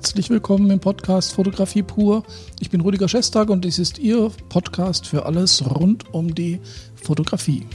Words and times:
Herzlich 0.00 0.30
willkommen 0.30 0.70
im 0.70 0.80
Podcast 0.80 1.34
Fotografie 1.34 1.82
pur. 1.82 2.24
Ich 2.58 2.70
bin 2.70 2.80
Rüdiger 2.80 3.06
Schestag 3.06 3.50
und 3.50 3.66
dies 3.66 3.78
ist 3.78 3.98
Ihr 3.98 4.32
Podcast 4.48 5.06
für 5.06 5.26
alles 5.26 5.62
rund 5.62 6.14
um 6.14 6.34
die 6.34 6.58
Fotografie. 6.94 7.66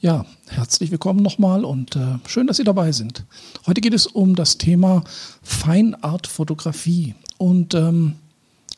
Ja, 0.00 0.24
herzlich 0.48 0.90
willkommen 0.90 1.22
nochmal 1.22 1.66
und 1.66 1.94
äh, 1.94 2.18
schön, 2.26 2.46
dass 2.46 2.56
Sie 2.56 2.64
dabei 2.64 2.92
sind. 2.92 3.26
Heute 3.66 3.82
geht 3.82 3.92
es 3.92 4.06
um 4.06 4.34
das 4.34 4.56
Thema 4.56 5.04
Feinart-Fotografie. 5.42 7.14
Und 7.36 7.74
ähm, 7.74 8.14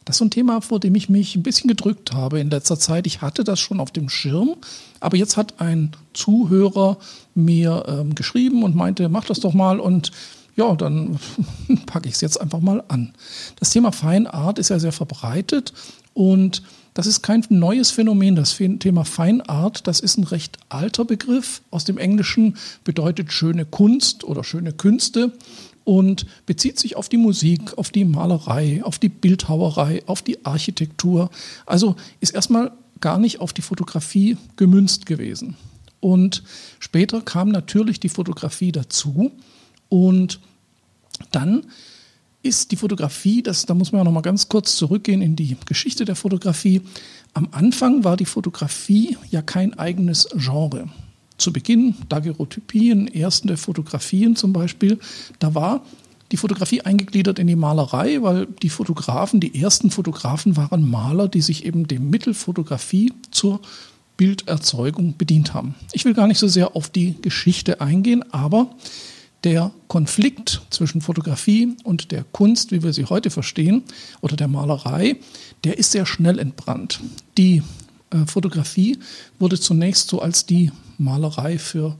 das 0.04 0.16
ist 0.16 0.18
so 0.18 0.24
ein 0.26 0.30
Thema, 0.30 0.60
vor 0.60 0.80
dem 0.80 0.94
ich 0.94 1.08
mich 1.08 1.34
ein 1.34 1.42
bisschen 1.42 1.68
gedrückt 1.68 2.12
habe 2.12 2.40
in 2.40 2.50
letzter 2.50 2.78
Zeit. 2.78 3.06
Ich 3.06 3.22
hatte 3.22 3.42
das 3.44 3.58
schon 3.60 3.80
auf 3.80 3.90
dem 3.90 4.08
Schirm, 4.08 4.56
aber 5.00 5.16
jetzt 5.16 5.36
hat 5.36 5.60
ein 5.60 5.92
Zuhörer 6.12 6.98
mir 7.34 7.84
ähm, 7.88 8.14
geschrieben 8.14 8.62
und 8.62 8.76
meinte, 8.76 9.08
mach 9.08 9.24
das 9.24 9.40
doch 9.40 9.54
mal 9.54 9.80
und 9.80 10.12
ja, 10.56 10.74
dann 10.74 11.18
packe 11.86 12.08
ich 12.08 12.14
es 12.14 12.20
jetzt 12.20 12.40
einfach 12.40 12.60
mal 12.60 12.84
an. 12.88 13.14
Das 13.58 13.70
Thema 13.70 13.92
Feinart 13.92 14.58
ist 14.58 14.68
ja 14.68 14.78
sehr 14.78 14.92
verbreitet 14.92 15.72
und 16.12 16.62
das 16.94 17.06
ist 17.08 17.22
kein 17.22 17.44
neues 17.48 17.90
Phänomen. 17.90 18.36
Das 18.36 18.56
Thema 18.56 19.04
Feinart, 19.04 19.86
das 19.88 19.98
ist 19.98 20.16
ein 20.16 20.24
recht 20.24 20.58
alter 20.68 21.04
Begriff. 21.04 21.60
Aus 21.72 21.84
dem 21.84 21.98
Englischen 21.98 22.56
bedeutet 22.84 23.32
schöne 23.32 23.64
Kunst 23.64 24.22
oder 24.22 24.44
schöne 24.44 24.72
Künste 24.72 25.32
und 25.84 26.26
bezieht 26.46 26.78
sich 26.78 26.96
auf 26.96 27.08
die 27.08 27.16
Musik, 27.16 27.76
auf 27.78 27.90
die 27.90 28.04
Malerei, 28.04 28.82
auf 28.82 28.98
die 28.98 29.08
Bildhauerei, 29.08 30.02
auf 30.06 30.22
die 30.22 30.44
Architektur. 30.44 31.30
Also 31.66 31.96
ist 32.20 32.34
erstmal 32.34 32.72
gar 33.00 33.18
nicht 33.18 33.40
auf 33.40 33.52
die 33.52 33.62
Fotografie 33.62 34.36
gemünzt 34.56 35.06
gewesen. 35.06 35.56
Und 36.00 36.42
später 36.80 37.20
kam 37.20 37.50
natürlich 37.50 38.00
die 38.00 38.08
Fotografie 38.08 38.72
dazu 38.72 39.32
und 39.88 40.40
dann 41.30 41.66
ist 42.42 42.72
die 42.72 42.76
Fotografie, 42.76 43.42
das, 43.42 43.64
da 43.64 43.74
muss 43.74 43.90
man 43.92 44.00
ja 44.00 44.04
noch 44.04 44.12
mal 44.12 44.20
ganz 44.20 44.48
kurz 44.48 44.76
zurückgehen 44.76 45.22
in 45.22 45.34
die 45.34 45.56
Geschichte 45.64 46.04
der 46.04 46.14
Fotografie. 46.14 46.82
Am 47.32 47.48
Anfang 47.52 48.04
war 48.04 48.18
die 48.18 48.26
Fotografie 48.26 49.16
ja 49.30 49.40
kein 49.40 49.78
eigenes 49.78 50.28
Genre. 50.36 50.90
Zu 51.44 51.52
Beginn, 51.52 51.94
Daguerreotypien, 52.08 53.06
ersten 53.06 53.48
der 53.48 53.58
Fotografien 53.58 54.34
zum 54.34 54.54
Beispiel, 54.54 54.98
da 55.40 55.54
war 55.54 55.84
die 56.32 56.38
Fotografie 56.38 56.80
eingegliedert 56.80 57.38
in 57.38 57.46
die 57.46 57.54
Malerei, 57.54 58.22
weil 58.22 58.46
die 58.46 58.70
Fotografen, 58.70 59.40
die 59.40 59.60
ersten 59.60 59.90
Fotografen 59.90 60.56
waren 60.56 60.88
Maler, 60.88 61.28
die 61.28 61.42
sich 61.42 61.66
eben 61.66 61.86
dem 61.86 62.08
Mittel 62.08 62.32
Fotografie 62.32 63.12
zur 63.30 63.60
Bilderzeugung 64.16 65.18
bedient 65.18 65.52
haben. 65.52 65.74
Ich 65.92 66.06
will 66.06 66.14
gar 66.14 66.28
nicht 66.28 66.38
so 66.38 66.48
sehr 66.48 66.74
auf 66.76 66.88
die 66.88 67.20
Geschichte 67.20 67.82
eingehen, 67.82 68.24
aber 68.32 68.70
der 69.44 69.70
Konflikt 69.86 70.62
zwischen 70.70 71.02
Fotografie 71.02 71.76
und 71.84 72.10
der 72.10 72.24
Kunst, 72.24 72.72
wie 72.72 72.82
wir 72.82 72.94
sie 72.94 73.04
heute 73.04 73.28
verstehen, 73.28 73.82
oder 74.22 74.36
der 74.36 74.48
Malerei, 74.48 75.16
der 75.62 75.76
ist 75.76 75.92
sehr 75.92 76.06
schnell 76.06 76.38
entbrannt. 76.38 77.00
Die 77.36 77.62
äh, 78.14 78.26
Fotografie 78.26 78.98
wurde 79.38 79.58
zunächst 79.58 80.08
so 80.08 80.20
als 80.20 80.46
die 80.46 80.72
Malerei 80.98 81.58
für, 81.58 81.96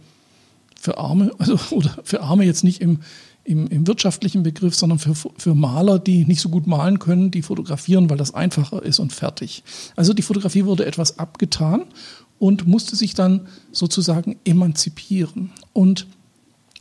für 0.80 0.98
Arme, 0.98 1.32
also 1.38 1.58
oder 1.70 1.96
für 2.04 2.22
Arme 2.22 2.44
jetzt 2.44 2.64
nicht 2.64 2.80
im, 2.80 3.00
im, 3.44 3.66
im 3.66 3.86
wirtschaftlichen 3.86 4.42
Begriff, 4.42 4.74
sondern 4.74 4.98
für, 4.98 5.14
für 5.14 5.54
Maler, 5.54 5.98
die 5.98 6.24
nicht 6.24 6.40
so 6.40 6.48
gut 6.48 6.66
malen 6.66 6.98
können, 6.98 7.30
die 7.30 7.42
fotografieren, 7.42 8.08
weil 8.08 8.16
das 8.16 8.32
einfacher 8.32 8.82
ist 8.82 8.98
und 8.98 9.12
fertig. 9.12 9.62
Also 9.96 10.14
die 10.14 10.22
Fotografie 10.22 10.64
wurde 10.64 10.86
etwas 10.86 11.18
abgetan 11.18 11.84
und 12.38 12.66
musste 12.66 12.96
sich 12.96 13.14
dann 13.14 13.48
sozusagen 13.72 14.36
emanzipieren. 14.44 15.52
Und 15.72 16.06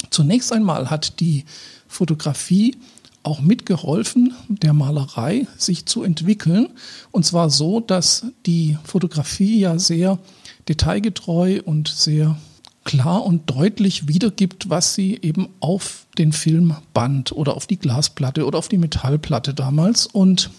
Zunächst 0.10 0.54
einmal 0.54 0.90
hat 0.90 1.20
die 1.20 1.46
Fotografie 1.88 2.76
auch 3.24 3.40
mitgeholfen, 3.42 4.34
der 4.48 4.74
Malerei 4.74 5.48
sich 5.58 5.86
zu 5.86 6.04
entwickeln. 6.04 6.68
Und 7.12 7.26
zwar 7.26 7.50
so, 7.50 7.80
dass 7.80 8.26
die 8.46 8.78
Fotografie 8.84 9.60
ja 9.60 9.80
sehr 9.80 10.20
detailgetreu 10.68 11.62
und 11.64 11.88
sehr 11.88 12.38
klar 12.84 13.26
und 13.26 13.50
deutlich 13.50 14.08
wiedergibt, 14.08 14.70
was 14.70 14.94
sie 14.94 15.20
eben 15.22 15.48
auf 15.62 16.06
den 16.18 16.34
Filmband 16.34 17.32
oder 17.32 17.56
auf 17.56 17.66
die 17.66 17.80
Glasplatte 17.80 18.46
oder 18.46 18.60
auf 18.60 18.68
die 18.68 18.78
Metallplatte 18.78 19.54
damals 19.54 20.06
und 20.06 20.52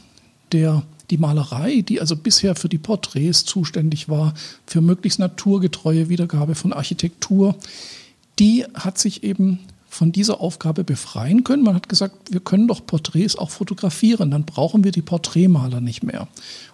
der 0.52 0.82
die 1.10 1.18
Malerei, 1.18 1.82
die 1.82 2.00
also 2.00 2.16
bisher 2.16 2.54
für 2.54 2.70
die 2.70 2.78
Porträts 2.78 3.44
zuständig 3.44 4.08
war, 4.08 4.32
für 4.66 4.80
möglichst 4.80 5.18
naturgetreue 5.18 6.08
Wiedergabe 6.08 6.54
von 6.54 6.72
Architektur, 6.72 7.56
die 8.38 8.64
hat 8.74 8.98
sich 8.98 9.22
eben 9.22 9.58
von 9.94 10.12
dieser 10.12 10.40
Aufgabe 10.40 10.82
befreien 10.82 11.44
können. 11.44 11.62
Man 11.62 11.74
hat 11.74 11.88
gesagt, 11.88 12.32
wir 12.32 12.40
können 12.40 12.66
doch 12.66 12.84
Porträts 12.84 13.36
auch 13.36 13.50
fotografieren, 13.50 14.30
dann 14.30 14.44
brauchen 14.44 14.82
wir 14.82 14.90
die 14.90 15.02
Porträtmaler 15.02 15.80
nicht 15.80 16.02
mehr. 16.02 16.26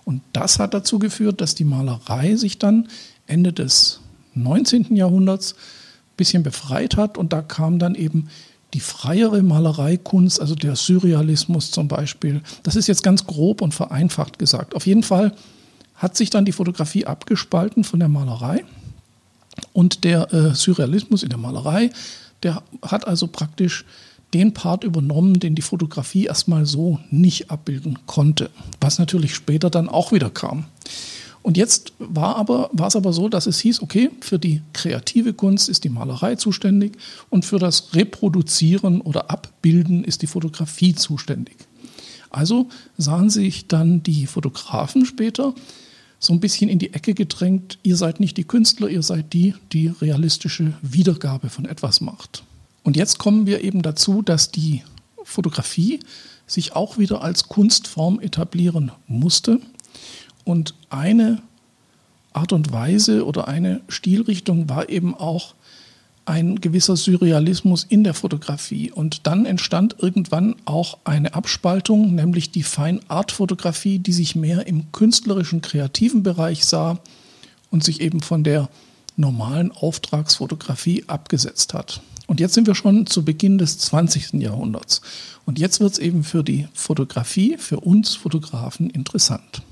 Und 0.05 0.23
das 0.33 0.59
hat 0.59 0.73
dazu 0.73 0.99
geführt, 0.99 1.41
dass 1.41 1.55
die 1.55 1.65
Malerei 1.65 2.37
sich 2.37 2.59
dann 2.59 2.89
Ende 3.27 3.53
des 3.53 4.01
19. 4.35 4.97
Jahrhunderts 4.97 5.53
ein 5.53 6.17
bisschen 6.17 6.43
befreit 6.43 6.97
hat 6.97 7.19
und 7.19 7.33
da 7.33 7.43
kam 7.43 7.79
dann 7.79 7.95
eben 7.95 8.29
die 8.73 8.81
freiere 8.81 9.43
Malereikunst, 9.43 10.41
also 10.41 10.55
der 10.55 10.77
Surrealismus 10.77 11.73
zum 11.73 11.89
Beispiel. 11.89 12.41
Das 12.63 12.77
ist 12.77 12.87
jetzt 12.87 13.03
ganz 13.03 13.27
grob 13.27 13.61
und 13.61 13.75
vereinfacht 13.75 14.39
gesagt. 14.39 14.75
Auf 14.75 14.87
jeden 14.87 15.03
Fall 15.03 15.35
hat 15.95 16.17
sich 16.17 16.31
dann 16.31 16.45
die 16.47 16.53
Fotografie 16.53 17.05
abgespalten 17.05 17.85
von 17.85 18.01
der 18.01 18.09
Malerei 18.09 18.65
und 19.75 20.05
der 20.05 20.33
äh, 20.33 20.55
Surrealismus 20.55 21.23
in 21.23 21.29
der 21.29 21.39
Malerei, 21.39 21.91
der 22.43 22.63
hat 22.83 23.07
also 23.07 23.27
praktisch 23.27 23.85
den 24.35 24.55
Part 24.55 24.85
übernommen, 24.85 25.41
den 25.41 25.55
die 25.55 25.63
Fotografie 25.63 26.27
erstmal 26.27 26.67
so 26.67 27.01
nicht 27.11 27.51
abbilden 27.51 27.99
konnte, 28.07 28.51
was 28.81 28.99
natürlich 28.99 29.35
später 29.35 29.71
dann 29.71 29.89
auch 29.89 30.13
wieder 30.13 30.31
kam. 30.31 30.67
Und 31.43 31.57
jetzt 31.57 31.95
war, 31.99 32.37
aber, 32.37 32.69
war 32.73 32.89
es 32.89 32.97
aber 32.97 33.13
so, 33.13 33.29
dass 33.29 33.47
es 33.47 33.59
hieß, 33.61 33.81
okay, 33.81 34.11
für 34.21 34.39
die 34.39 34.61
kreative 34.75 35.33
Kunst 35.33 35.69
ist 35.69 35.85
die 35.85 35.89
Malerei 35.89 36.37
zuständig 36.37 36.93
und 37.31 37.45
für 37.45 37.59
das 37.59 37.95
Reproduzieren 37.95 39.01
oder 39.01 39.31
Abbilden 39.31 40.05
ist 40.05 40.21
die 40.23 40.27
Fotografie 40.27 40.95
zuständig. 40.95 41.57
Also 42.29 42.69
sahen 42.99 43.31
sich 43.31 43.67
dann 43.67 44.03
die 44.03 44.27
Fotografen 44.27 45.07
später 45.07 45.55
so 46.21 46.35
ein 46.35 46.41
bisschen 46.41 46.69
in 46.69 46.79
die 46.79 46.93
Ecke 46.93 47.15
gedrängt, 47.15 47.79
ihr 47.83 47.97
seid 47.97 48.21
nicht 48.21 48.37
die 48.37 48.45
Künstler, 48.45 48.89
ihr 48.89 49.03
seid 49.03 49.33
die, 49.33 49.55
die 49.73 49.89
realistische 49.89 50.75
Wiedergabe 50.83 51.49
von 51.49 51.65
etwas 51.65 52.01
macht. 52.03 52.45
Und 52.85 52.97
jetzt 52.97 53.19
kommen 53.19 53.47
wir 53.47 53.65
eben 53.65 53.83
dazu, 53.83 54.21
dass 54.21 54.51
die 54.51 54.83
Fotografie 55.25 56.01
sich 56.47 56.77
auch 56.77 56.99
wieder 56.99 57.23
als 57.23 57.49
Kunstform 57.49 58.21
etablieren 58.21 58.93
musste. 59.07 59.61
Und 60.45 60.75
eine 60.91 61.43
Art 62.33 62.53
und 62.53 62.71
Weise 62.71 63.25
oder 63.25 63.49
eine 63.49 63.81
Stilrichtung 63.89 64.69
war 64.69 64.91
eben 64.91 65.15
auch 65.15 65.55
ein 66.31 66.61
gewisser 66.61 66.97
Surrealismus 66.97 67.85
in 67.85 68.05
der 68.05 68.15
Fotografie. 68.15 68.93
Und 68.93 69.27
dann 69.27 69.47
entstand 69.47 69.97
irgendwann 69.99 70.55
auch 70.65 70.99
eine 71.05 71.35
Abspaltung, 71.35 72.15
nämlich 72.15 72.53
die 72.53 72.63
Fine-Art-Fotografie, 72.63 73.99
die 73.99 74.13
sich 74.13 74.37
mehr 74.37 74.67
im 74.67 74.93
künstlerischen, 74.93 75.61
kreativen 75.61 76.23
Bereich 76.23 76.65
sah 76.65 77.01
und 77.71 77.83
sich 77.83 78.01
eben 78.01 78.21
von 78.21 78.45
der 78.45 78.69
normalen 79.17 79.73
Auftragsfotografie 79.73 81.05
abgesetzt 81.09 81.75
hat. 81.75 82.01
Und 82.29 82.39
jetzt 82.39 82.55
sind 82.55 82.69
wir 82.69 82.77
schon 82.77 83.07
zu 83.07 83.25
Beginn 83.25 83.59
des 83.59 83.79
20. 83.79 84.35
Jahrhunderts. 84.35 85.01
Und 85.47 85.59
jetzt 85.59 85.81
wird 85.81 85.93
es 85.93 85.99
eben 85.99 86.23
für 86.23 86.45
die 86.45 86.69
Fotografie, 86.73 87.57
für 87.59 87.81
uns 87.81 88.15
Fotografen 88.15 88.89
interessant. 88.89 89.63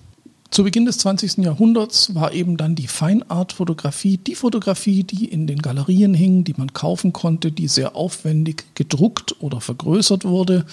Zu 0.51 0.65
Beginn 0.65 0.87
des 0.87 0.97
20. 0.99 1.39
Jahrhunderts 1.45 2.15
war 2.15 2.33
eben 2.33 2.57
dann 2.57 2.75
die 2.75 2.87
Feinart-Fotografie 2.87 4.17
die 4.17 4.35
Fotografie, 4.35 5.05
die 5.05 5.27
in 5.27 5.47
den 5.47 5.61
Galerien 5.61 6.15
hing, 6.15 6.43
die 6.43 6.55
man 6.57 6.73
kaufen 6.73 7.13
konnte, 7.13 7.53
die 7.53 7.69
sehr 7.69 7.95
aufwendig 7.95 8.65
gedruckt 8.75 9.37
oder 9.41 9.61
vergrößert 9.61 10.25
wurde, 10.25 10.65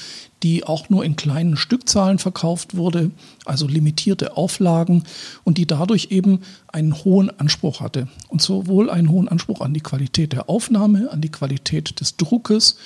die 0.43 0.63
auch 0.63 0.89
nur 0.89 1.03
in 1.03 1.17
kleinen 1.17 1.57
Stückzahlen 1.57 2.19
verkauft 2.19 2.77
wurde, 2.77 3.11
also 3.43 3.67
limitierte 3.67 4.37
Auflagen 4.37 5.03
und 5.43 5.57
die 5.57 5.67
dadurch 5.67 6.07
eben 6.09 6.39
einen 6.67 6.95
hohen 7.03 7.29
Anspruch 7.37 7.81
hatte. 7.81 8.07
Und 8.29 8.41
sowohl 8.41 8.89
einen 8.89 9.09
hohen 9.09 9.27
Anspruch 9.27 9.59
an 9.59 9.73
die 9.73 9.81
Qualität 9.81 10.31
der 10.31 10.49
Aufnahme, 10.49 11.11
an 11.11 11.19
die 11.19 11.31
Qualität 11.31 11.99
des 11.99 12.15
Druckes 12.15 12.77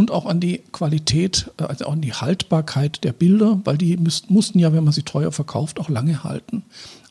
und 0.00 0.10
auch 0.10 0.26
an 0.26 0.40
die 0.40 0.62
Qualität, 0.72 1.50
äh, 1.58 1.64
also 1.64 1.86
auch 1.86 1.92
an 1.92 2.00
die 2.00 2.14
Haltbarkeit 2.14 3.04
der 3.04 3.12
Bilder, 3.12 3.60
weil 3.64 3.78
die 3.78 3.96
müssten, 3.96 4.32
mussten 4.32 4.58
ja, 4.58 4.72
wenn 4.72 4.82
man 4.82 4.92
sie 4.92 5.02
teuer 5.02 5.30
verkauft, 5.30 5.78
auch 5.78 5.88
lange 5.88 6.24
halten. 6.24 6.64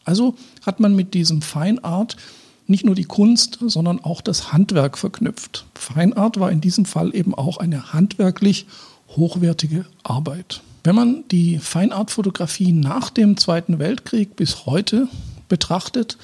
Also 0.04 0.36
hat 0.66 0.80
man 0.80 0.96
mit 0.96 1.14
diesem 1.14 1.42
Feinart 1.42 2.18
nicht 2.66 2.86
nur 2.86 2.96
die 2.96 3.06
Kunst, 3.06 3.60
sondern 3.62 4.04
auch 4.04 4.22
das 4.22 4.52
Handwerk 4.52 4.98
verknüpft. 4.98 5.66
Feinart 5.76 6.40
war 6.40 6.52
in 6.52 6.62
diesem 6.62 6.86
Fall 6.86 7.16
eben 7.16 7.34
auch 7.34 7.58
eine 7.58 7.94
handwerklich 7.94 8.66
hochwertige 9.16 9.86
Arbeit. 10.04 10.62
Wenn 10.84 10.96
man 10.96 11.24
die 11.30 11.60
Feinartfotografie 11.60 12.72
nach 12.72 13.10
dem 13.10 13.38
Zweiten 13.38 13.80
Weltkrieg 13.80 14.36
bis 14.36 14.66
heute 14.66 15.08
betrachtet, 15.48 16.18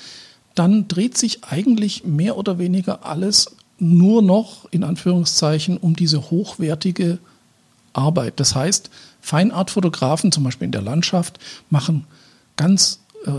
dann 0.55 0.87
dreht 0.87 1.17
sich 1.17 1.43
eigentlich 1.43 2.05
mehr 2.05 2.37
oder 2.37 2.57
weniger 2.57 3.05
alles 3.05 3.55
nur 3.77 4.21
noch 4.21 4.65
in 4.71 4.83
Anführungszeichen 4.83 5.77
um 5.77 5.95
diese 5.95 6.29
hochwertige 6.29 7.19
Arbeit. 7.93 8.39
Das 8.39 8.55
heißt, 8.55 8.89
Feinartfotografen, 9.21 10.31
zum 10.31 10.43
Beispiel 10.43 10.65
in 10.65 10.71
der 10.71 10.81
Landschaft, 10.81 11.39
machen 11.69 12.05
ganz 12.57 12.99
äh, 13.25 13.31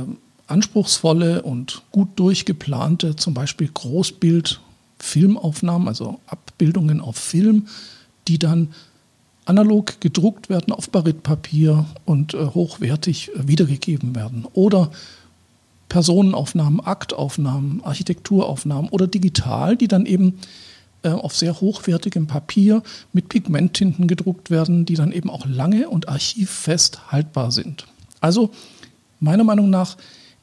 anspruchsvolle 0.47 1.43
und 1.43 1.83
gut 1.91 2.09
durchgeplante, 2.17 3.17
zum 3.17 3.35
Beispiel 3.35 3.69
Großbild-Filmaufnahmen, 3.73 5.89
also 5.89 6.21
Abbildungen 6.27 7.01
auf 7.01 7.17
Film, 7.17 7.67
die 8.29 8.39
dann 8.39 8.73
analog 9.45 10.01
gedruckt 10.01 10.49
werden 10.49 10.73
auf 10.73 10.91
Baritpapier 10.91 11.87
und 12.05 12.35
äh, 12.35 12.47
hochwertig 12.47 13.33
äh, 13.35 13.49
wiedergegeben 13.49 14.15
werden. 14.17 14.47
Oder 14.53 14.91
Personenaufnahmen, 15.97 16.81
Aktaufnahmen, 16.81 17.83
Architekturaufnahmen 17.83 18.91
oder 18.91 19.07
digital, 19.07 19.79
die 19.79 19.89
dann 19.89 20.05
eben 20.05 20.35
äh, 21.03 21.09
auf 21.09 21.35
sehr 21.35 21.59
hochwertigem 21.63 22.27
Papier 22.27 22.83
mit 23.15 23.31
Pigmenttinten 23.31 24.07
gedruckt 24.07 24.51
werden, 24.51 24.85
die 24.85 24.93
dann 24.93 25.11
eben 25.11 25.31
auch 25.31 25.47
lange 25.47 25.89
und 25.89 26.11
archivfest 26.11 27.11
haltbar 27.11 27.51
sind. 27.51 27.87
Also 28.21 28.51
meiner 29.21 29.43
Meinung 29.43 29.71
nach 29.71 29.97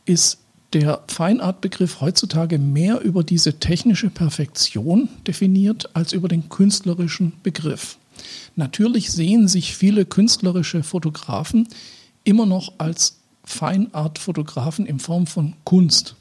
ist 0.06 0.40
der 0.74 1.04
Feinartbegriff 1.08 2.02
heutzutage 2.02 2.58
mehr 2.58 3.02
über 3.02 3.24
diese 3.24 3.60
technische 3.60 4.10
Perfektion 4.10 5.08
definiert 5.28 5.96
als 5.96 6.14
über 6.14 6.30
den 6.30 6.50
künstlerischen 6.50 7.34
Begriff. 7.44 8.00
Natürlich 8.56 9.12
sehen 9.12 9.48
sich 9.48 9.78
viele 9.78 10.06
künstlerische 10.06 10.82
Fotografen 10.82 11.68
immer 12.24 12.48
noch 12.48 12.74
als 12.80 13.20
Feinartfotografen 13.46 14.86
in 14.86 15.00
Form 15.00 15.28
von 15.28 15.54
Kunst. 15.64 16.16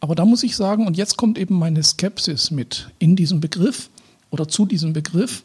Aber 0.00 0.14
da 0.14 0.24
muss 0.24 0.42
ich 0.42 0.56
sagen, 0.56 0.86
und 0.86 0.96
jetzt 0.96 1.16
kommt 1.16 1.38
eben 1.38 1.58
meine 1.58 1.82
Skepsis 1.82 2.50
mit 2.50 2.90
in 2.98 3.14
diesem 3.16 3.40
Begriff 3.40 3.88
oder 4.30 4.48
zu 4.48 4.66
diesem 4.66 4.92
Begriff. 4.92 5.44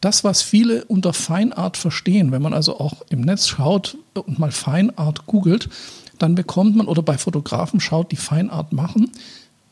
Das, 0.00 0.24
was 0.24 0.42
viele 0.42 0.84
unter 0.84 1.12
Feinart 1.12 1.76
verstehen, 1.76 2.32
wenn 2.32 2.42
man 2.42 2.52
also 2.52 2.78
auch 2.80 3.02
im 3.10 3.20
Netz 3.20 3.48
schaut 3.48 3.96
und 4.14 4.38
mal 4.38 4.52
Feinart 4.52 5.26
googelt, 5.26 5.68
dann 6.18 6.34
bekommt 6.34 6.76
man 6.76 6.86
oder 6.86 7.02
bei 7.02 7.16
Fotografen 7.16 7.80
schaut, 7.80 8.10
die 8.12 8.16
Feinart 8.16 8.72
machen, 8.72 9.10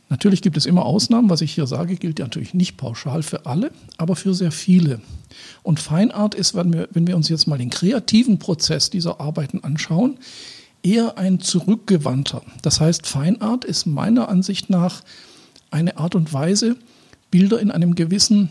Natürlich 0.09 0.41
gibt 0.41 0.57
es 0.57 0.67
immer 0.67 0.85
Ausnahmen. 0.85 1.31
Was 1.31 1.41
ich 1.41 1.53
hier 1.53 1.67
sage, 1.67 1.97
gilt 1.97 2.19
ja 2.19 2.27
natürlich 2.27 2.55
nicht 2.55 2.77
pauschal 2.77 3.23
für 3.23 3.47
alle, 3.47 3.73
aber 3.99 4.15
für 4.15 4.35
sehr 4.35 4.53
viele. 4.53 5.01
Und 5.63 5.81
Feinart 5.81 6.35
ist, 6.35 6.55
wenn 6.55 6.73
wir, 6.73 6.89
wenn 6.93 7.07
wir 7.07 7.17
uns 7.17 7.29
jetzt 7.29 7.47
mal 7.47 7.59
den 7.59 7.71
kreativen 7.71 8.39
Prozess 8.39 8.89
dieser 8.89 9.21
Arbeiten 9.21 9.65
anschauen, 9.65 10.19
eher 10.83 11.19
ein 11.19 11.41
zurückgewandter. 11.41 12.43
Das 12.63 12.81
heißt, 12.81 13.07
Feinart 13.07 13.65
ist 13.65 13.87
meiner 13.87 14.29
Ansicht 14.29 14.71
nach 14.71 15.03
eine 15.71 15.97
Art 15.99 16.15
und 16.15 16.33
Weise, 16.33 16.77
Bilder 17.33 17.59
in 17.61 17.73
einem 17.73 17.97
gewissen 17.97 18.51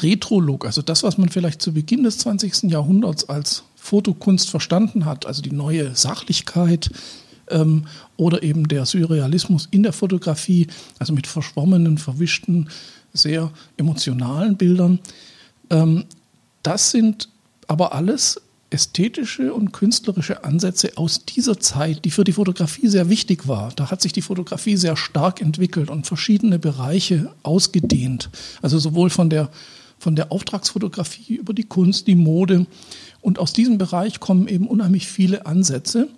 Retro-Look, 0.00 0.64
also 0.64 0.80
das, 0.80 1.02
was 1.02 1.18
man 1.18 1.28
vielleicht 1.28 1.60
zu 1.60 1.74
Beginn 1.74 2.04
des 2.04 2.18
20. 2.18 2.70
Jahrhunderts 2.70 3.28
als 3.28 3.64
Fotokunst 3.76 4.48
verstanden 4.48 5.04
hat, 5.04 5.26
also 5.26 5.42
die 5.42 5.52
neue 5.52 5.94
Sachlichkeit, 5.94 6.90
ähm, 7.48 7.86
oder 8.16 8.42
eben 8.42 8.68
der 8.68 8.86
Surrealismus 8.86 9.68
in 9.70 9.82
der 9.82 9.92
Fotografie, 9.92 10.66
also 10.98 11.12
mit 11.12 11.26
verschwommenen, 11.26 11.98
verwischten, 11.98 12.68
sehr 13.12 13.50
emotionalen 13.76 14.56
Bildern. 14.56 14.98
Ähm, 15.70 16.04
das 16.62 16.90
sind 16.90 17.28
aber 17.66 17.94
alles 17.94 18.40
ästhetische 18.74 19.54
und 19.54 19.72
künstlerische 19.72 20.42
Ansätze 20.42 20.92
aus 20.96 21.24
dieser 21.24 21.60
Zeit, 21.60 22.04
die 22.04 22.10
für 22.10 22.24
die 22.24 22.32
Fotografie 22.32 22.88
sehr 22.88 23.08
wichtig 23.08 23.46
war. 23.46 23.72
Da 23.76 23.90
hat 23.90 24.02
sich 24.02 24.12
die 24.12 24.22
Fotografie 24.22 24.76
sehr 24.76 24.96
stark 24.96 25.40
entwickelt 25.40 25.90
und 25.90 26.06
verschiedene 26.06 26.58
Bereiche 26.58 27.32
ausgedehnt. 27.44 28.30
Also 28.62 28.78
sowohl 28.78 29.10
von 29.10 29.30
der, 29.30 29.50
von 29.98 30.16
der 30.16 30.32
Auftragsfotografie 30.32 31.36
über 31.36 31.54
die 31.54 31.64
Kunst, 31.64 32.08
die 32.08 32.16
Mode. 32.16 32.66
Und 33.20 33.38
aus 33.38 33.52
diesem 33.52 33.78
Bereich 33.78 34.18
kommen 34.18 34.48
eben 34.48 34.66
unheimlich 34.66 35.06
viele 35.06 35.46
Ansätze. 35.46 36.08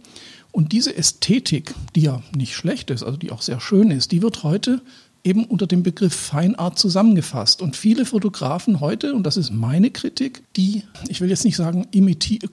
Und 0.57 0.73
diese 0.73 0.97
Ästhetik, 0.97 1.75
die 1.95 2.01
ja 2.01 2.23
nicht 2.35 2.55
schlecht 2.55 2.89
ist, 2.89 3.03
also 3.03 3.19
die 3.19 3.31
auch 3.31 3.43
sehr 3.43 3.61
schön 3.61 3.91
ist, 3.91 4.11
die 4.11 4.23
wird 4.23 4.43
heute 4.43 4.81
eben 5.23 5.45
unter 5.45 5.67
dem 5.67 5.83
Begriff 5.83 6.15
Feinart 6.15 6.79
zusammengefasst. 6.79 7.61
Und 7.61 7.77
viele 7.77 8.07
Fotografen 8.07 8.81
heute, 8.81 9.13
und 9.13 9.25
das 9.25 9.37
ist 9.37 9.51
meine 9.51 9.91
Kritik, 9.91 10.45
die, 10.57 10.85
ich 11.09 11.21
will 11.21 11.29
jetzt 11.29 11.45
nicht 11.45 11.57
sagen 11.57 11.87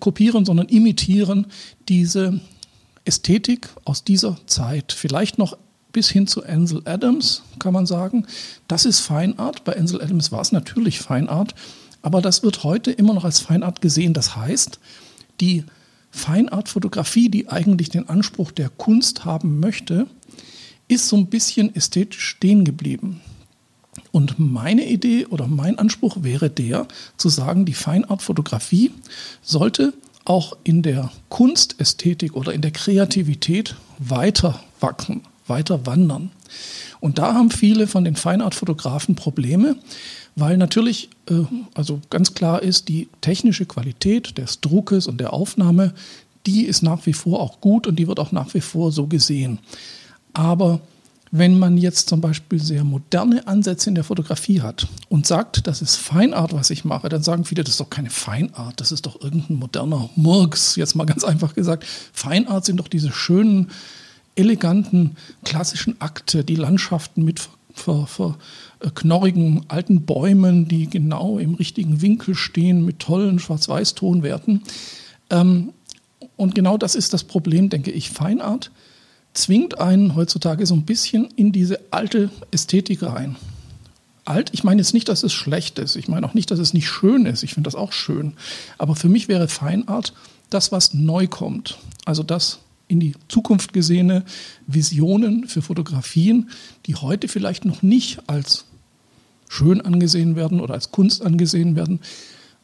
kopieren, 0.01 0.44
sondern 0.44 0.67
imitieren 0.67 1.47
diese 1.88 2.41
Ästhetik 3.05 3.69
aus 3.85 4.03
dieser 4.03 4.35
Zeit. 4.47 4.91
Vielleicht 4.91 5.38
noch 5.38 5.57
bis 5.94 6.09
hin 6.09 6.27
zu 6.27 6.44
Ansel 6.44 6.81
Adams, 6.83 7.44
kann 7.57 7.71
man 7.71 7.85
sagen. 7.85 8.27
Das 8.67 8.83
ist 8.83 9.00
Feinart. 9.00 9.63
Bei 9.63 9.77
Ansel 9.77 10.01
Adams 10.01 10.29
war 10.33 10.41
es 10.41 10.51
natürlich 10.51 11.00
Feinart. 11.00 11.55
Aber 12.01 12.21
das 12.21 12.44
wird 12.44 12.65
heute 12.65 12.91
immer 12.91 13.13
noch 13.13 13.23
als 13.23 13.39
Feinart 13.39 13.79
gesehen. 13.79 14.13
Das 14.13 14.35
heißt, 14.35 14.81
die 15.39 15.63
Feinartfotografie, 16.13 17.27
die 17.27 17.50
eigentlich 17.50 17.89
den 17.89 18.07
Anspruch 18.07 18.51
der 18.51 18.69
Kunst 18.69 19.25
haben 19.25 19.60
möchte, 19.60 20.06
ist 20.88 21.10
so 21.10 21.18
ein 21.18 21.27
bisschen 21.27 21.75
ästhetisch 21.75 22.24
stehen 22.24 22.63
geblieben. 22.63 23.19
Und 24.12 24.36
meine 24.38 24.88
Idee 24.88 25.25
oder 25.25 25.48
mein 25.48 25.80
Anspruch 25.80 26.18
wäre 26.21 26.51
der, 26.51 26.88
zu 27.18 27.30
sagen, 27.30 27.65
die 27.65 27.74
Feinartfotografie 27.74 28.92
sollte 29.42 29.94
auch 30.24 30.56
in 30.63 30.83
der 30.83 31.12
Kunstästhetik 31.30 32.36
oder 32.36 32.54
in 32.54 32.62
der 32.62 32.71
Kreativität 32.71 33.75
weiter 33.98 34.63
wachsen, 34.80 35.21
weiter 35.48 35.86
wandern. 35.88 36.31
Und 37.00 37.18
da 37.18 37.33
haben 37.33 37.50
viele 37.50 37.88
von 37.88 38.06
den 38.06 38.15
Feinartfotografen 38.15 39.15
Probleme, 39.15 39.77
weil 40.35 40.57
natürlich, 40.57 41.09
äh, 41.30 41.44
also 41.74 42.00
ganz 42.09 42.33
klar 42.33 42.62
ist, 42.62 42.89
die 42.89 43.09
technische 43.21 43.65
Qualität 43.65 44.38
des 44.38 44.62
Druckes 44.62 45.07
und 45.07 45.19
der 45.19 45.34
Aufnahme, 45.34 45.93
die 46.46 46.65
ist 46.65 46.84
nach 46.84 47.05
wie 47.05 47.13
vor 47.13 47.39
auch 47.39 47.62
gut 47.62 47.88
und 47.88 47.98
die 47.98 48.07
wird 48.07 48.19
auch 48.19 48.31
nach 48.31 48.53
wie 48.53 48.62
vor 48.62 48.91
so 48.91 49.07
gesehen. 49.07 49.60
Aber 50.34 50.81
wenn 51.36 51.57
man 51.57 51.77
jetzt 51.77 52.10
zum 52.10 52.22
Beispiel 52.22 52.62
sehr 52.62 52.84
moderne 52.84 53.48
Ansätze 53.48 53.89
in 53.89 53.96
der 53.96 54.03
Fotografie 54.03 54.62
hat 54.62 54.88
und 55.10 55.25
sagt, 55.25 55.65
das 55.65 55.81
ist 55.81 55.96
Feinart, 55.96 56.53
was 56.53 56.69
ich 56.69 56.86
mache, 56.86 57.10
dann 57.10 57.24
sagen 57.24 57.43
viele, 57.43 57.63
das 57.63 57.72
ist 57.74 57.79
doch 57.79 57.89
keine 57.89 58.12
Feinart, 58.12 58.79
das 58.79 58.91
ist 58.91 59.07
doch 59.07 59.19
irgendein 59.19 59.57
moderner 59.57 60.12
Murks, 60.15 60.75
jetzt 60.75 60.96
mal 60.96 61.05
ganz 61.05 61.24
einfach 61.24 61.55
gesagt. 61.55 61.86
Feinart 62.13 62.65
sind 62.65 62.77
doch 62.77 62.88
diese 62.88 63.12
schönen, 63.12 63.72
eleganten, 64.36 65.15
klassischen 65.43 66.00
Akte, 66.01 66.43
die 66.43 66.55
Landschaften 66.55 67.24
mit 67.24 67.50
ver, 67.74 68.08
ver, 68.08 68.38
äh, 68.80 68.89
knorrigen 68.94 69.65
alten 69.68 70.06
Bäumen, 70.06 70.68
die 70.68 70.89
genau 70.89 71.38
im 71.39 71.56
richtigen 71.56 72.01
Winkel 72.01 72.36
stehen 72.36 72.86
mit 72.86 73.00
tollen 73.00 73.39
Schwarz-Weiß-Tonwerten. 73.39 74.62
Ähm, 75.30 75.74
und 76.36 76.56
genau 76.56 76.77
das 76.77 76.96
ist 76.96 77.13
das 77.13 77.24
Problem, 77.24 77.70
denke 77.70 77.92
ich. 77.92 78.10
Feinart 78.10 78.72
zwingt 79.34 79.80
einen 79.80 80.15
heutzutage 80.15 80.65
so 80.65 80.75
ein 80.75 80.84
bisschen 80.84 81.27
in 81.36 81.51
diese 81.51 81.80
alte 81.92 82.30
Ästhetik 82.51 83.03
rein. 83.03 83.36
Alt, 84.25 84.51
ich 84.53 84.63
meine 84.63 84.82
jetzt 84.82 84.94
nicht, 84.94 85.10
dass 85.10 85.24
es 85.24 85.34
schlecht 85.34 85.80
ist. 85.80 85.96
Ich 85.96 86.08
meine 86.08 86.25
auch 86.25 86.34
nicht, 86.34 86.50
dass 86.50 86.60
es 86.60 86.74
nicht 86.74 86.88
schön 86.88 87.25
ist. 87.25 87.44
Ich 87.44 87.53
finde 87.53 87.68
das 87.68 87.75
auch 87.75 87.92
schön. 87.92 88.34
Aber 88.77 88.96
für 88.96 89.10
mich 89.10 89.27
wäre 89.27 89.48
Feinart 89.48 90.13
das, 90.50 90.72
was 90.72 90.94
neu 90.94 91.27
kommt. 91.27 91.77
Also 92.06 92.24
das, 92.24 92.60
in 92.93 93.00
die 93.00 93.13
Zukunft 93.27 93.73
gesehene 93.73 94.23
Visionen 94.67 95.47
für 95.47 95.62
Fotografien, 95.62 96.50
die 96.85 96.95
heute 96.95 97.27
vielleicht 97.27 97.65
noch 97.65 97.81
nicht 97.81 98.29
als 98.29 98.65
schön 99.50 99.81
angesehen 99.81 100.35
werden 100.35 100.59
oder 100.62 100.75
als 100.75 100.91
Kunst 100.91 101.23
angesehen 101.23 101.75
werden. 101.75 102.00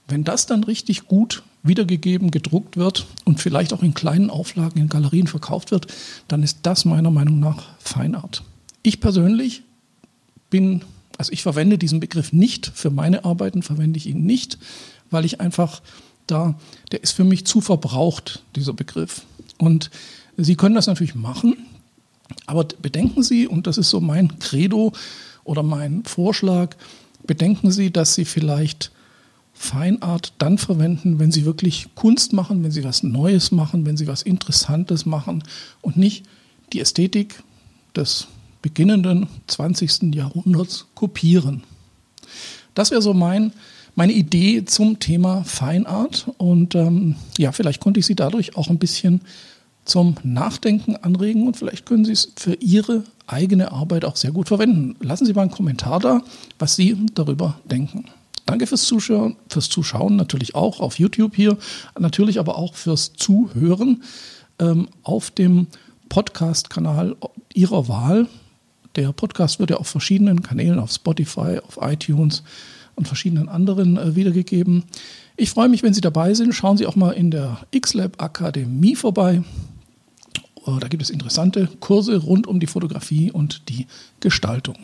Wenn 0.08 0.24
das 0.24 0.46
dann 0.46 0.64
richtig 0.64 1.08
gut 1.08 1.44
wiedergegeben, 1.64 2.32
gedruckt 2.32 2.78
wird 2.78 3.06
und 3.26 3.40
vielleicht 3.40 3.74
auch 3.74 3.84
in 3.84 3.94
kleinen 3.94 4.30
Auflagen 4.30 4.80
in 4.80 4.88
Galerien 4.88 5.28
verkauft 5.28 5.72
wird, 5.72 5.88
dann 6.28 6.44
ist 6.44 6.60
das 6.64 6.86
meiner 6.86 7.12
Meinung 7.12 7.40
nach 7.40 7.68
Feinart. 7.80 8.44
Ich 8.84 9.02
persönlich 9.02 9.64
bin, 10.50 10.84
also 11.18 11.32
ich 11.32 11.42
verwende 11.42 11.78
diesen 11.78 12.00
Begriff 12.00 12.34
nicht 12.34 12.72
für 12.74 12.92
meine 12.92 13.26
Arbeiten, 13.26 13.62
verwende 13.62 13.98
ich 13.98 14.08
ihn 14.08 14.26
nicht, 14.26 14.58
weil 15.10 15.26
ich 15.26 15.42
einfach 15.42 15.82
da, 16.28 16.60
der 16.92 17.02
ist 17.04 17.12
für 17.12 17.24
mich 17.24 17.46
zu 17.46 17.62
verbraucht, 17.62 18.44
dieser 18.56 18.74
Begriff. 18.74 19.24
Und 19.58 19.90
Sie 20.44 20.56
können 20.56 20.76
das 20.76 20.88
natürlich 20.88 21.16
machen, 21.16 21.58
aber 22.46 22.66
bedenken 22.82 23.24
Sie, 23.24 23.48
und 23.48 23.68
das 23.68 23.78
ist 23.78 23.90
so 23.90 24.00
mein 24.00 24.40
Credo 24.40 24.94
oder 25.44 25.64
mein 25.64 26.04
Vorschlag, 26.06 26.76
bedenken 27.26 27.72
Sie, 27.72 27.92
dass 27.92 28.16
Sie 28.16 28.26
vielleicht 28.26 28.92
Feinart 29.54 30.34
dann 30.38 30.58
verwenden, 30.58 31.20
wenn 31.20 31.32
Sie 31.32 31.46
wirklich 31.46 31.90
Kunst 31.96 32.32
machen, 32.32 32.64
wenn 32.64 32.72
Sie 32.72 32.84
was 32.84 33.04
Neues 33.04 33.52
machen, 33.52 33.86
wenn 33.86 33.98
Sie 33.98 34.08
was 34.08 34.22
Interessantes 34.22 35.06
machen 35.06 35.44
und 35.82 35.98
nicht 35.98 36.26
die 36.72 36.80
Ästhetik 36.80 37.44
des 37.96 38.28
beginnenden 38.62 39.28
20. 39.48 40.14
Jahrhunderts 40.16 40.86
kopieren. 40.96 41.64
Das 42.74 42.92
wäre 42.92 43.02
so 43.02 43.14
mein 43.14 43.52
meine 43.96 44.14
Idee 44.14 44.64
zum 44.64 45.00
Thema 45.00 45.44
Feinart. 45.44 46.32
Und 46.38 46.74
ähm, 46.74 47.16
ja, 47.38 47.52
vielleicht 47.52 47.82
konnte 47.82 48.00
ich 48.00 48.06
Sie 48.06 48.16
dadurch 48.16 48.56
auch 48.56 48.70
ein 48.70 48.80
bisschen 48.80 49.20
zum 49.90 50.16
Nachdenken 50.24 50.96
anregen 50.96 51.48
und 51.48 51.58
vielleicht 51.58 51.86
können 51.86 52.06
Sie 52.06 52.12
es 52.12 52.32
für 52.36 52.54
Ihre 52.56 53.04
eigene 53.28 53.72
Arbeit 53.72 54.06
auch 54.06 54.16
sehr 54.16 54.32
gut 54.32 54.48
verwenden. 54.48 54.96
Lassen 55.02 55.26
Sie 55.26 55.34
mal 55.34 55.42
einen 55.42 55.52
Kommentar 55.52 56.00
da, 56.00 56.22
was 56.60 56.76
Sie 56.76 56.96
darüber 57.16 57.60
denken. 57.66 58.06
Danke 58.46 58.68
fürs 58.68 58.86
Zuschauen, 58.86 59.36
fürs 59.48 59.70
Zuschauen 59.70 60.16
natürlich 60.16 60.56
auch 60.56 60.80
auf 60.80 60.98
YouTube 60.98 61.36
hier, 61.36 61.58
natürlich 61.98 62.40
aber 62.40 62.58
auch 62.58 62.76
fürs 62.76 63.14
Zuhören 63.14 64.04
ähm, 64.60 64.88
auf 65.04 65.32
dem 65.32 65.68
Podcast-Kanal 66.10 67.16
Ihrer 67.54 67.88
Wahl. 67.88 68.28
Der 68.96 69.12
Podcast 69.12 69.60
wird 69.60 69.70
ja 69.70 69.78
auf 69.78 69.88
verschiedenen 69.88 70.42
Kanälen, 70.42 70.80
auf 70.80 70.92
Spotify, 70.92 71.60
auf 71.68 71.78
iTunes 71.82 72.44
und 72.96 73.08
verschiedenen 73.08 73.50
anderen 73.50 73.98
äh, 73.98 74.16
wiedergegeben. 74.16 74.84
Ich 75.38 75.52
freue 75.52 75.70
mich, 75.70 75.84
wenn 75.84 75.94
Sie 75.94 76.02
dabei 76.02 76.34
sind. 76.34 76.54
Schauen 76.54 76.78
Sie 76.78 76.86
auch 76.86 76.96
mal 76.96 77.12
in 77.12 77.32
der 77.32 77.60
XLab 77.72 78.22
Akademie 78.22 78.96
vorbei. 78.96 79.44
Da 80.80 80.88
gibt 80.88 81.02
es 81.02 81.10
interessante 81.10 81.68
Kurse 81.80 82.18
rund 82.18 82.48
um 82.48 82.60
die 82.60 82.68
Fotografie 82.68 83.32
und 83.32 83.70
die 83.70 83.88
Gestaltung. 84.20 84.76